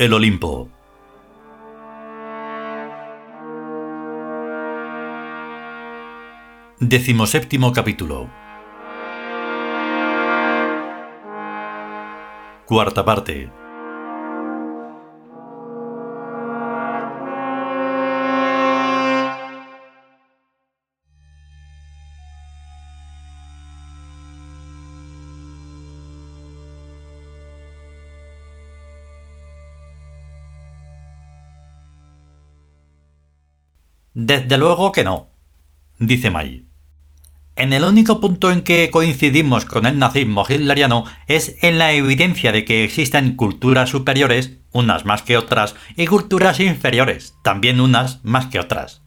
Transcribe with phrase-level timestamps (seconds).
[0.00, 0.70] El Olimpo.
[6.78, 8.30] Decimoséptimo capítulo.
[12.64, 13.50] Cuarta parte.
[34.22, 35.30] Desde luego que no,
[35.98, 36.66] dice May.
[37.56, 42.52] En el único punto en que coincidimos con el nazismo hitleriano es en la evidencia
[42.52, 48.48] de que existen culturas superiores, unas más que otras, y culturas inferiores, también unas más
[48.48, 49.00] que otras.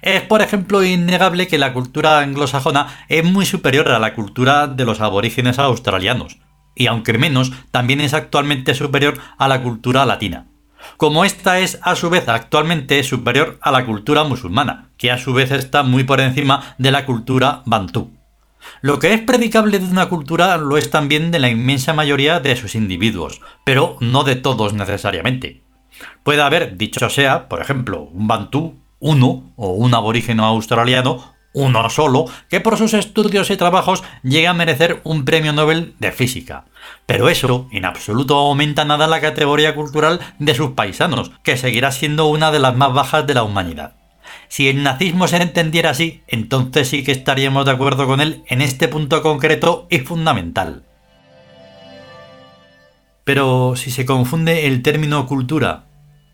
[0.00, 4.86] Es, por ejemplo, innegable que la cultura anglosajona es muy superior a la cultura de
[4.86, 6.38] los aborígenes australianos,
[6.74, 10.46] y aunque menos, también es actualmente superior a la cultura latina
[10.96, 15.32] como esta es a su vez actualmente superior a la cultura musulmana, que a su
[15.32, 18.10] vez está muy por encima de la cultura bantú.
[18.80, 22.56] Lo que es predicable de una cultura lo es también de la inmensa mayoría de
[22.56, 25.62] sus individuos, pero no de todos necesariamente.
[26.22, 32.26] Puede haber, dicho sea, por ejemplo, un bantú, uno, o un aborígeno australiano, uno solo,
[32.50, 36.66] que por sus estudios y trabajos llega a merecer un premio Nobel de física.
[37.06, 42.26] Pero eso en absoluto aumenta nada la categoría cultural de sus paisanos, que seguirá siendo
[42.26, 43.94] una de las más bajas de la humanidad.
[44.48, 48.60] Si el nazismo se entendiera así, entonces sí que estaríamos de acuerdo con él en
[48.60, 50.84] este punto concreto y fundamental.
[53.24, 55.86] Pero si se confunde el término cultura,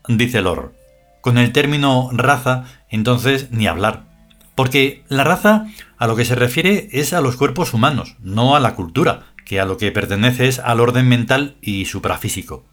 [0.09, 0.75] dice Lor,
[1.21, 4.12] con el término raza, entonces ni hablar.
[4.55, 8.59] Porque la raza a lo que se refiere es a los cuerpos humanos, no a
[8.59, 12.65] la cultura, que a lo que pertenece es al orden mental y suprafísico.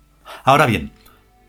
[0.45, 0.93] Ahora bien,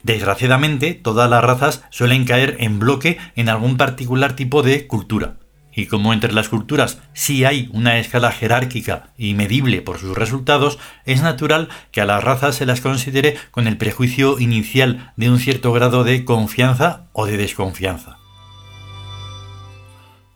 [0.04, 5.36] desgraciadamente todas las razas suelen caer en bloque en algún particular tipo de cultura.
[5.74, 10.80] Y como entre las culturas sí hay una escala jerárquica y medible por sus resultados,
[11.06, 15.40] es natural que a las razas se las considere con el prejuicio inicial de un
[15.40, 18.21] cierto grado de confianza o de desconfianza.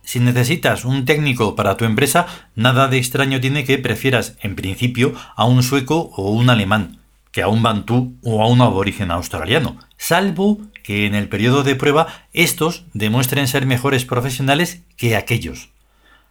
[0.06, 5.16] Si necesitas un técnico para tu empresa, nada de extraño tiene que prefieras, en principio,
[5.36, 7.00] a un sueco o un alemán,
[7.32, 11.76] que a un bantú o a un aborigen australiano, salvo que en el periodo de
[11.76, 15.70] prueba estos demuestren ser mejores profesionales que aquellos.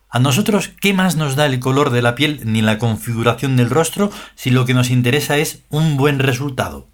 [0.08, 3.70] A nosotros, ¿qué más nos da el color de la piel ni la configuración del
[3.70, 6.86] rostro si lo que nos interesa es un buen resultado?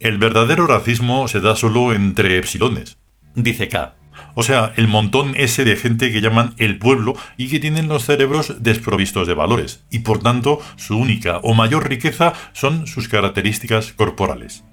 [0.00, 2.96] El verdadero racismo se da solo entre epsilones,
[3.34, 3.96] dice K.
[4.34, 8.04] O sea, el montón ese de gente que llaman el pueblo y que tienen los
[8.04, 13.92] cerebros desprovistos de valores, y por tanto su única o mayor riqueza son sus características
[13.92, 14.64] corporales.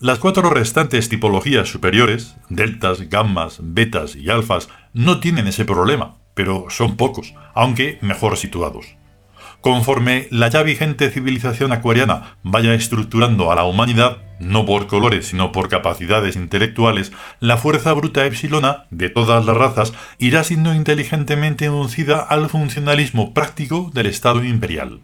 [0.00, 6.66] Las cuatro restantes tipologías superiores, deltas, gammas, betas y alfas, no tienen ese problema, pero
[6.68, 8.97] son pocos, aunque mejor situados.
[9.60, 15.50] Conforme la ya vigente civilización acuariana vaya estructurando a la humanidad, no por colores sino
[15.50, 22.20] por capacidades intelectuales, la fuerza bruta epsilona de todas las razas irá siendo inteligentemente inducida
[22.20, 25.00] al funcionalismo práctico del Estado imperial.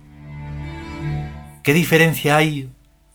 [1.64, 2.68] ¿Qué diferencia hay,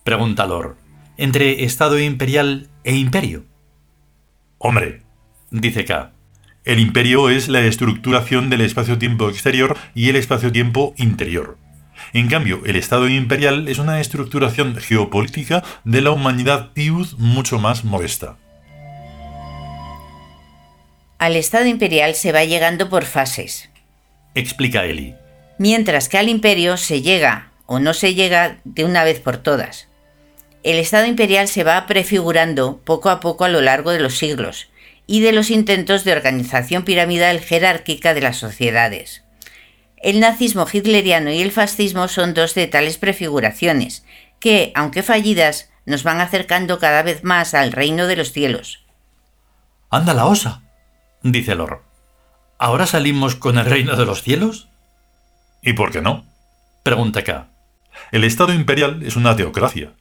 [0.03, 0.75] pregunta Lord,
[1.15, 3.45] entre Estado imperial e imperio?
[4.57, 5.03] Hombre,
[5.51, 6.11] dice K.
[6.65, 11.57] El imperio es la estructuración del espacio-tiempo exterior y el espacio-tiempo interior.
[12.11, 17.85] En cambio, el Estado imperial es una estructuración geopolítica de la humanidad tiud mucho más
[17.85, 18.37] modesta.
[21.17, 23.69] Al Estado imperial se va llegando por fases,
[24.35, 25.15] explica Eli.
[25.57, 29.87] Mientras que al imperio se llega o no se llega de una vez por todas.
[30.63, 34.69] El Estado imperial se va prefigurando poco a poco a lo largo de los siglos
[35.11, 39.23] y de los intentos de organización piramidal jerárquica de las sociedades.
[39.97, 44.05] El nazismo hitleriano y el fascismo son dos de tales prefiguraciones,
[44.39, 48.85] que, aunque fallidas, nos van acercando cada vez más al reino de los cielos.
[49.89, 50.61] ¡Anda la osa!
[51.23, 51.81] dice Lor.
[52.59, 54.69] ¿Ahora salimos con el reino de los cielos?
[55.63, 56.27] ¿Y por qué no?
[56.83, 57.47] pregunta K.
[58.11, 59.91] El Estado imperial es una teocracia.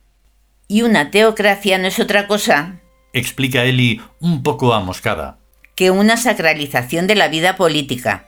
[0.69, 2.83] Y una teocracia no es otra cosa,
[3.13, 5.39] explica Eli un poco amoscada,
[5.75, 8.27] que una sacralización de la vida política.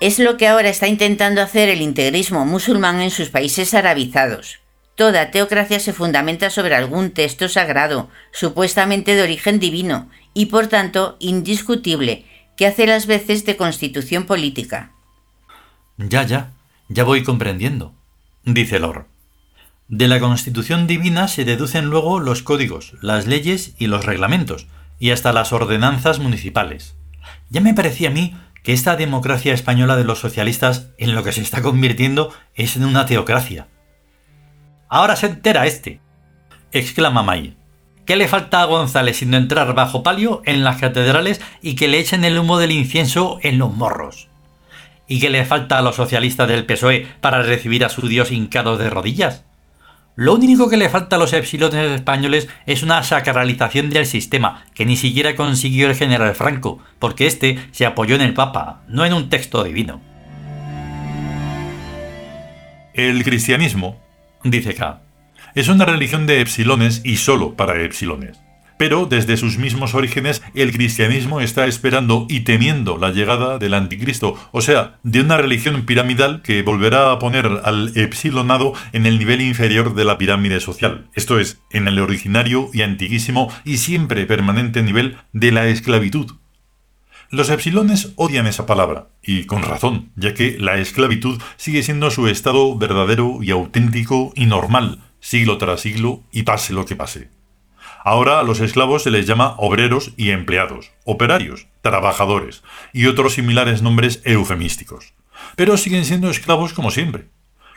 [0.00, 4.58] Es lo que ahora está intentando hacer el integrismo musulmán en sus países arabizados.
[4.94, 11.16] Toda teocracia se fundamenta sobre algún texto sagrado, supuestamente de origen divino, y por tanto
[11.18, 12.24] indiscutible,
[12.56, 14.92] que hace las veces de constitución política.
[15.98, 16.52] Ya, ya,
[16.88, 17.94] ya voy comprendiendo,
[18.44, 19.06] dice Lor.
[19.88, 24.66] De la Constitución divina se deducen luego los códigos, las leyes y los reglamentos,
[24.98, 26.96] y hasta las ordenanzas municipales.
[27.50, 28.34] Ya me parecía a mí
[28.64, 32.84] que esta democracia española de los socialistas en lo que se está convirtiendo es en
[32.84, 33.68] una teocracia.
[34.88, 36.00] Ahora se entera este,
[36.72, 37.56] exclama May.
[38.06, 42.00] ¿Qué le falta a González sino entrar bajo palio en las catedrales y que le
[42.00, 44.26] echen el humo del incienso en los morros?
[45.06, 48.76] ¿Y qué le falta a los socialistas del PSOE para recibir a su Dios hincado
[48.78, 49.45] de rodillas?
[50.16, 54.86] Lo único que le falta a los epsilones españoles es una sacralización del sistema, que
[54.86, 59.12] ni siquiera consiguió el general Franco, porque éste se apoyó en el Papa, no en
[59.12, 60.00] un texto divino.
[62.94, 64.00] El cristianismo,
[64.42, 65.02] dice K,
[65.54, 68.45] es una religión de epsilones y solo para epsilones.
[68.78, 74.36] Pero desde sus mismos orígenes el cristianismo está esperando y temiendo la llegada del anticristo,
[74.52, 79.40] o sea, de una religión piramidal que volverá a poner al epsilonado en el nivel
[79.40, 84.82] inferior de la pirámide social, esto es, en el originario y antiguísimo y siempre permanente
[84.82, 86.32] nivel de la esclavitud.
[87.30, 92.28] Los epsilones odian esa palabra, y con razón, ya que la esclavitud sigue siendo su
[92.28, 97.35] estado verdadero y auténtico y normal, siglo tras siglo, y pase lo que pase.
[98.08, 102.62] Ahora a los esclavos se les llama obreros y empleados, operarios, trabajadores
[102.92, 105.14] y otros similares nombres eufemísticos.
[105.56, 107.26] Pero siguen siendo esclavos como siempre.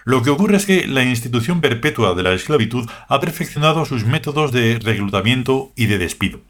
[0.05, 4.51] Lo que ocurre es que la institución perpetua de la esclavitud ha perfeccionado sus métodos
[4.51, 6.41] de reclutamiento y de despido.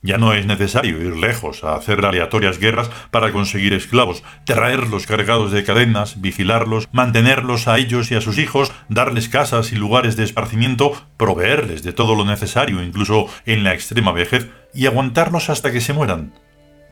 [0.00, 5.50] Ya no es necesario ir lejos a hacer aleatorias guerras para conseguir esclavos, traerlos cargados
[5.50, 10.22] de cadenas, vigilarlos, mantenerlos a ellos y a sus hijos, darles casas y lugares de
[10.22, 15.80] esparcimiento, proveerles de todo lo necesario, incluso en la extrema vejez, y aguantarlos hasta que
[15.80, 16.32] se mueran.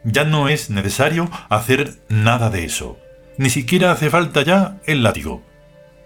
[0.03, 2.99] Ya no es necesario hacer nada de eso.
[3.39, 5.45] Ni siquiera hace falta ya el látigo.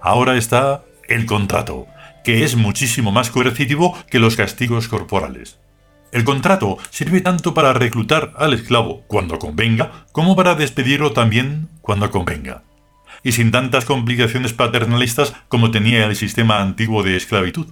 [0.03, 1.87] Ahora está el contrato,
[2.25, 5.59] que es muchísimo más coercitivo que los castigos corporales.
[6.13, 12.11] El contrato sirve tanto para reclutar al esclavo cuando convenga, como para despedirlo también cuando
[12.11, 12.65] convenga.
[13.23, 17.69] Y sin tantas complicaciones paternalistas como tenía el sistema antiguo de esclavitud.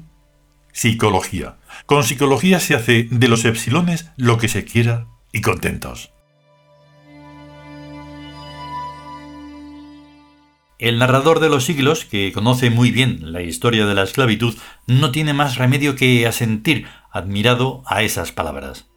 [0.73, 1.57] Psicología.
[1.87, 6.13] Con psicología se hace de los epsilones lo que se quiera y contentos.
[10.79, 14.57] El narrador de los siglos, que conoce muy bien la historia de la esclavitud,
[14.87, 18.89] no tiene más remedio que asentir, admirado, a esas palabras.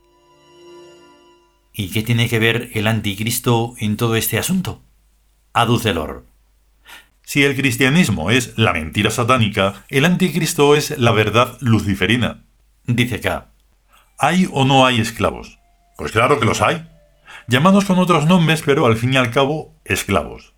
[1.73, 4.81] ¿Y qué tiene que ver el anticristo en todo este asunto?
[5.53, 5.93] Aduce.
[7.23, 12.43] Si el cristianismo es la mentira satánica, el anticristo es la verdad luciferina.
[12.85, 13.47] Dice K.
[14.17, 15.59] ¿Hay o no hay esclavos?
[15.97, 16.87] Pues claro que los hay.
[17.47, 20.53] Llamados con otros nombres, pero al fin y al cabo, esclavos.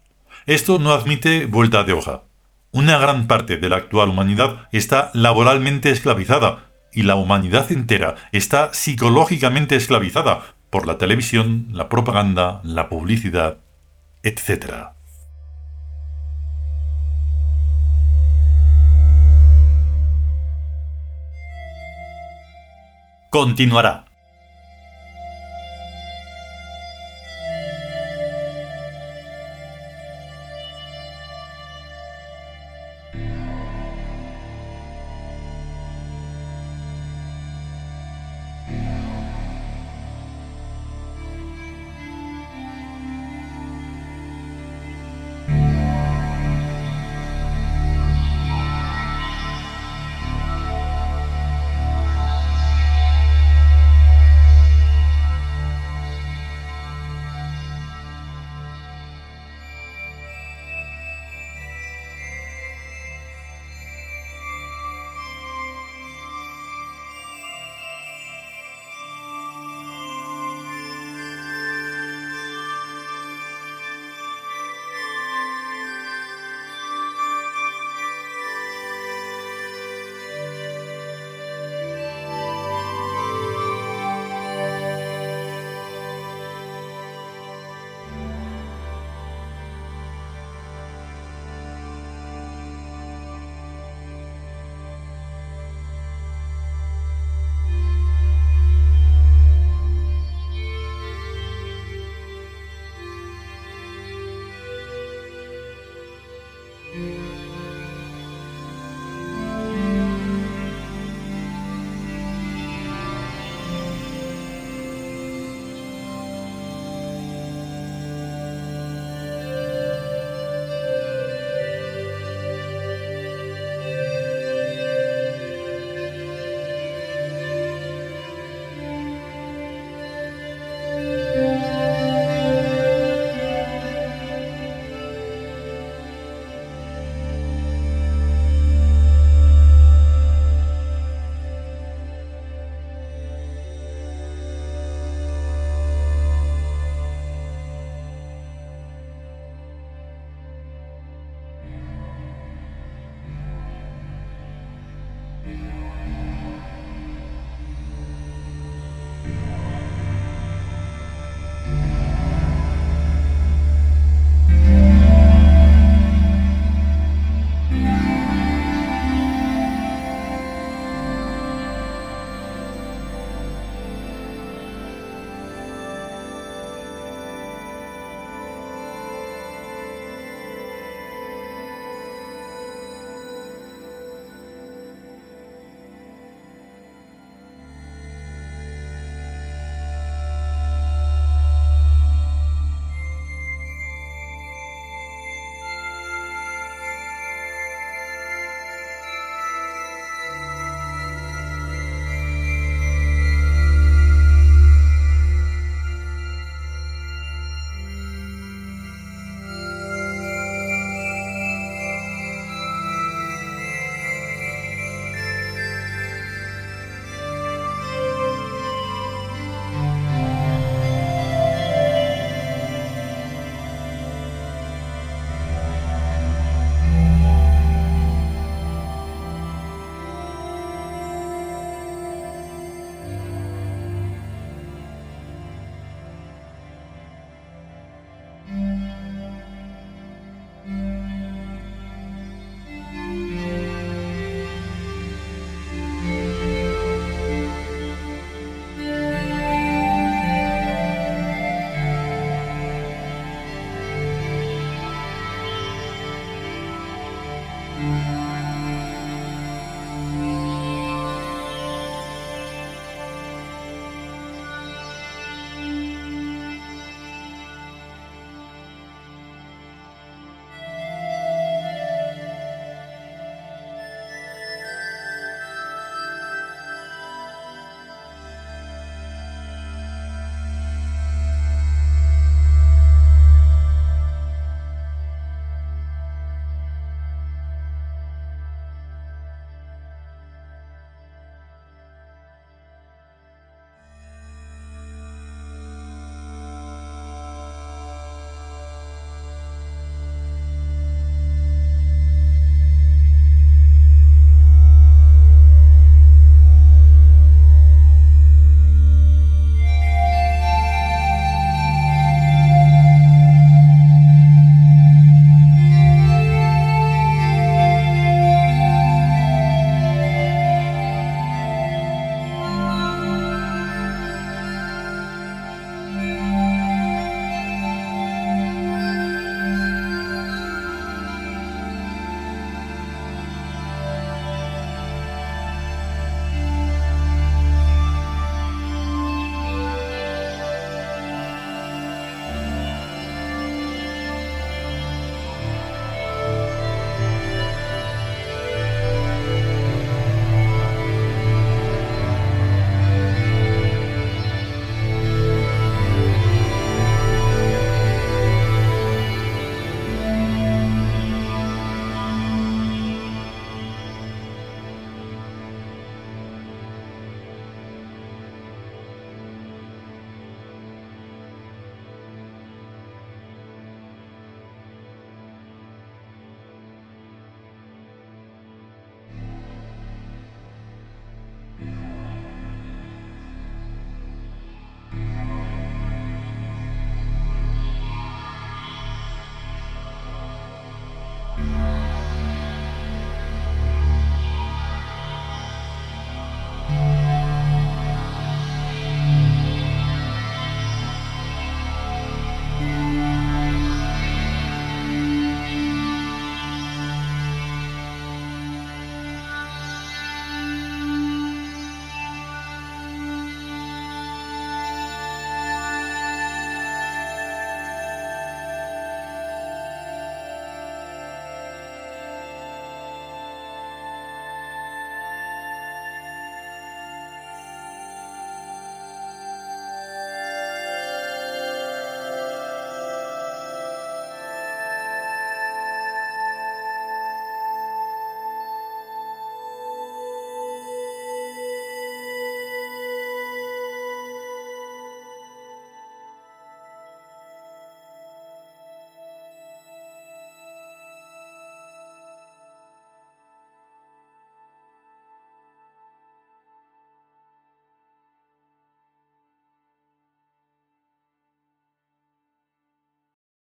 [0.46, 2.24] Esto no admite vuelta de hoja.
[2.72, 8.74] Una gran parte de la actual humanidad está laboralmente esclavizada y la humanidad entera está
[8.74, 13.58] psicológicamente esclavizada por la televisión, la propaganda, la publicidad,
[14.24, 14.94] etc.
[23.30, 24.13] Continuará.